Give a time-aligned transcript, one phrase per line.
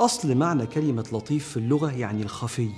[0.00, 2.70] أصل معنى كلمة لطيف في اللغة يعني الخفي.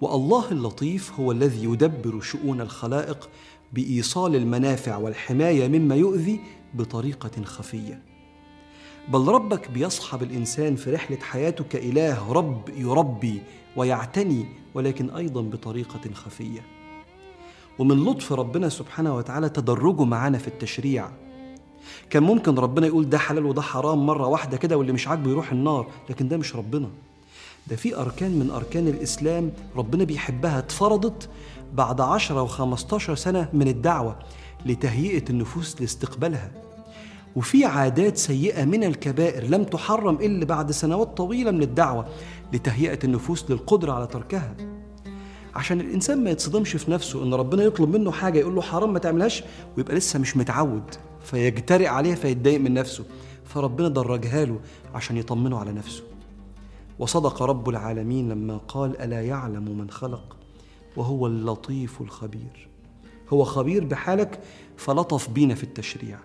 [0.00, 3.28] والله اللطيف هو الذي يدبر شؤون الخلائق
[3.72, 6.40] بإيصال المنافع والحماية مما يؤذي
[6.74, 8.02] بطريقة خفية.
[9.08, 13.42] بل ربك بيصحب الإنسان في رحلة حياته كإله رب يربي
[13.76, 16.60] ويعتني ولكن أيضا بطريقة خفية.
[17.78, 21.10] ومن لطف ربنا سبحانه وتعالى تدرجه معانا في التشريع.
[22.10, 25.52] كان ممكن ربنا يقول ده حلال وده حرام مرة واحدة كده واللي مش عاجبه يروح
[25.52, 26.88] النار لكن ده مش ربنا.
[27.66, 31.28] ده في أركان من أركان الإسلام ربنا بيحبها اتفرضت
[31.74, 34.16] بعد عشرة وخمستاشر سنة من الدعوة
[34.66, 36.50] لتهيئة النفوس لاستقبالها.
[37.36, 42.06] وفي عادات سيئة من الكبائر لم تحرم إلا بعد سنوات طويلة من الدعوة
[42.52, 44.54] لتهيئة النفوس للقدرة على تركها.
[45.54, 48.98] عشان الإنسان ما يتصدمش في نفسه إن ربنا يطلب منه حاجة يقول له حرام ما
[48.98, 49.42] تعملهاش
[49.76, 50.82] ويبقى لسه مش متعود.
[51.22, 53.04] فيجترئ عليها فيتضايق من نفسه
[53.44, 54.60] فربنا درجها له
[54.94, 56.02] عشان يطمنه على نفسه.
[56.98, 60.36] وصدق رب العالمين لما قال ألا يعلم من خلق؟
[60.96, 62.68] وهو اللطيف الخبير.
[63.30, 64.40] هو خبير بحالك
[64.76, 66.18] فلطف بينا في التشريع.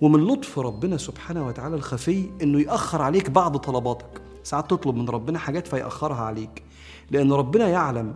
[0.00, 4.22] ومن لطف ربنا سبحانه وتعالى الخفي إنه يأخر عليك بعض طلباتك.
[4.42, 6.62] ساعات تطلب من ربنا حاجات فيأخرها عليك.
[7.10, 8.14] لأن ربنا يعلم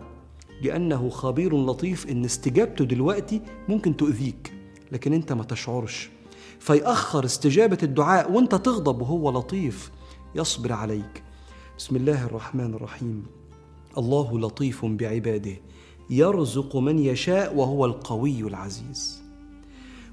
[0.61, 4.53] لأنه خبير لطيف إن استجابته دلوقتي ممكن تؤذيك.
[4.91, 6.09] لكن أنت ما تشعرش.
[6.59, 9.91] فيأخر استجابة الدعاء وأنت تغضب وهو لطيف
[10.35, 11.23] يصبر عليك.
[11.77, 13.23] بسم الله الرحمن الرحيم.
[13.97, 15.55] الله لطيف بعباده
[16.09, 19.23] يرزق من يشاء وهو القوي العزيز.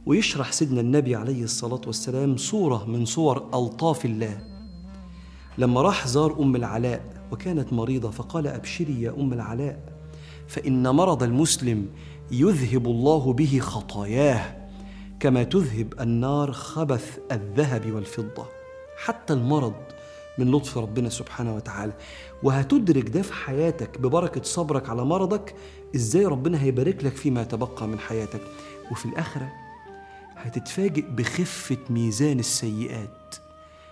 [0.07, 4.41] ويشرح سيدنا النبي عليه الصلاة والسلام صورة من صور ألطاف الله.
[5.59, 9.93] لما راح زار أم العلاء وكانت مريضة فقال أبشري يا أم العلاء
[10.49, 11.89] فإن مرض المسلم
[12.31, 14.62] يذهب الله به خطاياه.
[15.23, 18.47] كما تذهب النار خبث الذهب والفضة
[18.97, 19.75] حتى المرض
[20.39, 21.93] من لطف ربنا سبحانه وتعالى.
[22.43, 25.55] وهتدرك ده في حياتك ببركة صبرك على مرضك
[25.95, 28.41] إزاي ربنا هيبارك لك فيما تبقى من حياتك.
[28.91, 29.53] وفي الآخرة
[30.37, 33.35] هتتفاجئ بخفة ميزان السيئات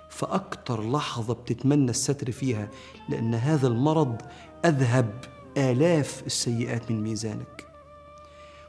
[0.09, 2.69] فأكتر لحظة بتتمنى الستر فيها
[3.09, 4.17] لأن هذا المرض
[4.65, 5.25] أذهب
[5.57, 7.70] آلاف السيئات من ميزانك.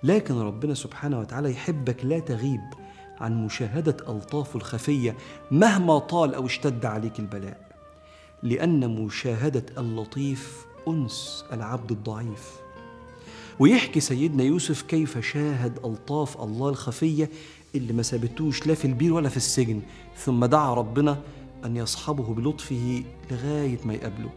[0.04, 2.62] لكن ربنا سبحانه وتعالى يحبك لا تغيب
[3.20, 5.16] عن مشاهدة ألطاف الخفية
[5.52, 7.72] مهما طال أو اشتد عليك البلاء.
[8.44, 12.60] لأن مشاهدة اللطيف أنس العبد الضعيف.
[13.60, 17.30] ويحكي سيدنا يوسف كيف شاهد ألطاف الله الخفية
[17.76, 19.82] اللي ما سابتوش لا في البير ولا في السجن
[20.18, 21.18] ثم دعا ربنا
[21.66, 24.30] أن يصحبه بلطفه لغاية ما يقابله.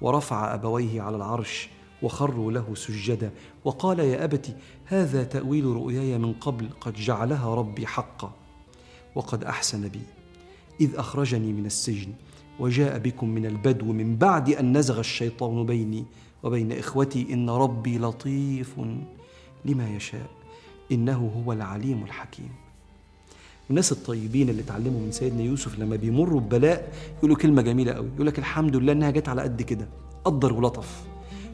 [0.00, 1.68] ورفع أبويه على العرش
[2.02, 3.30] وخروا له سجدا.
[3.64, 8.32] وقال يا أبت هذا تأويل رؤياي من قبل قد جعلها ربي حقا.
[9.14, 10.00] وقد أحسن بي.
[10.80, 12.12] إذ أخرجني من السجن
[12.60, 16.04] وجاء بكم من البدو من بعد أن نزغ الشيطان بيني
[16.42, 18.80] وبين إخوتي إن ربي لطيف
[19.64, 20.30] لما يشاء.
[20.92, 22.50] إنه هو العليم الحكيم.
[23.70, 28.26] الناس الطيبين اللي اتعلموا من سيدنا يوسف لما بيمروا ببلاء يقولوا كلمة جميلة قوي يقول
[28.26, 29.88] لك الحمد لله إنها جت على قد كده.
[30.24, 31.11] قدر ولطف.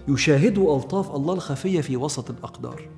[0.09, 2.89] يشاهدوا ألطاف الله الخفية في وسط الأقدار.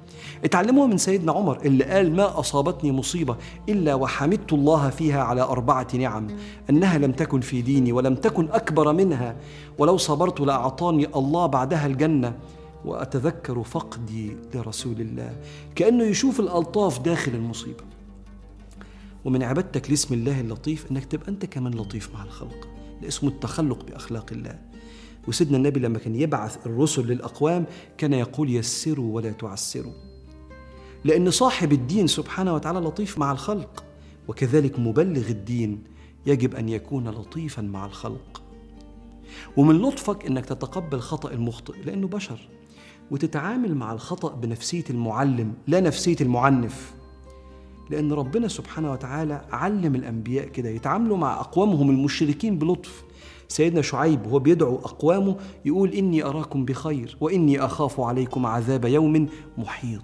[0.45, 3.37] اتعلموها من سيدنا عمر اللي قال ما أصابتني مصيبة
[3.69, 6.27] إلا وحمدت الله فيها على أربعة نعم
[6.71, 9.37] أنها لم تكن في ديني ولم تكن أكبر منها.
[9.79, 12.35] ولو صبرت لأعطاني الله بعدها الجنة
[12.85, 15.37] وأتذكر فقدي لرسول الله.
[15.75, 17.85] كأنه يشوف الألطاف داخل المصيبة.
[19.25, 22.69] ومن عبادتك لاسم الله اللطيف إنك تبقى أنت كمان لطيف مع الخلق
[23.03, 24.70] ده اسمه التخلق بأخلاق الله.
[25.31, 27.65] وسيدنا النبي لما كان يبعث الرسل للأقوام
[27.99, 29.93] كان يقول يسروا ولا تعسروا.
[31.05, 33.85] لأن صاحب الدين سبحانه وتعالى لطيف مع الخلق
[34.29, 35.83] وكذلك مبلغ الدين
[36.27, 38.43] يجب أن يكون لطيفا مع الخلق.
[39.57, 42.49] ومن لطفك إنك تتقبل خطأ المخطئ لأنه بشر.
[43.11, 46.95] وتتعامل مع الخطأ بنفسية المعلم لا نفسية المعنف.
[47.91, 53.05] لأن ربنا سبحانه وتعالى علم الأنبياء كده يتعاملوا مع أقوامهم المشركين بلطف.
[53.51, 60.03] سيدنا شعيب وهو بيدعو أقوامه يقول إني أراكم بخير وإني أخاف عليكم عذاب يوم محيط.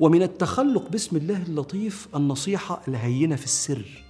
[0.00, 4.04] ومن التخلق باسم الله اللطيف النصيحة الهينة في السر.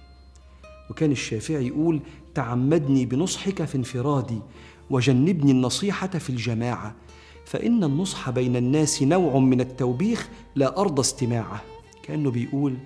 [0.89, 1.99] وكان الشافعي يقول
[2.35, 4.39] تعمدني بنصحك في انفرادي
[4.89, 6.95] وجنبني النصيحة في الجماعة
[7.45, 11.61] فإن النصح بين الناس نوع من التوبيخ لا أرضى استماعه.
[12.03, 12.77] كأنه بيقول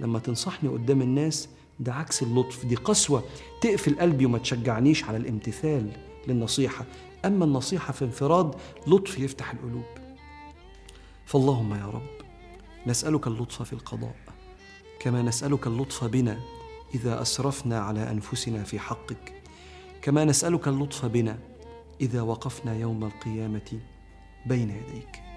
[0.00, 1.48] لما تنصحني قدام الناس
[1.80, 3.24] ده عكس اللطف دي قسوة
[3.60, 5.90] تقفل قلبي وما تشجعنيش على الامتثال
[6.28, 6.84] للنصيحة.
[7.24, 8.54] أما النصيحة في انفراد
[8.86, 9.84] لطف يفتح القلوب.
[11.26, 12.26] فاللهم يا رب
[12.86, 14.16] نسألك اللطف في القضاء
[15.00, 16.40] كما نسألك اللطف بنا
[16.94, 19.42] إذا أسرفنا على أنفسنا في حقك.
[20.02, 21.38] كما نسألك اللطف بنا
[22.00, 23.80] إذا وقفنا يوم القيامة
[24.46, 25.33] بين يديك.